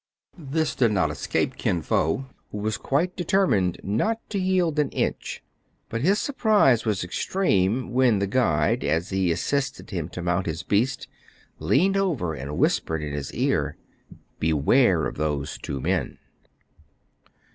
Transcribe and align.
This 0.39 0.73
did 0.73 0.91
not 0.91 1.11
escape 1.11 1.57
Kin 1.57 1.83
Fo, 1.83 2.25
who 2.49 2.57
was 2.57 2.75
quite 2.77 3.15
de 3.15 3.23
termined 3.23 3.83
not 3.83 4.17
to 4.31 4.39
yield 4.39 4.79
an 4.79 4.89
inch. 4.89 5.43
But 5.89 6.01
his 6.01 6.17
surprise 6.17 6.85
was 6.85 7.03
extreme, 7.03 7.91
when 7.93 8.17
the 8.17 8.25
guide, 8.25 8.83
as 8.83 9.11
he 9.11 9.31
assisted 9.31 9.91
him 9.91 10.09
to 10.09 10.23
mount 10.23 10.47
his 10.47 10.63
beast, 10.63 11.07
leaned 11.59 11.97
over, 11.97 12.33
and 12.33 12.57
whispered 12.57 13.03
in 13.03 13.13
his 13.13 13.31
ear, 13.35 13.77
—"Beware 14.39 15.05
of 15.05 15.17
those 15.17 15.59
two 15.59 15.79
men 15.79 16.17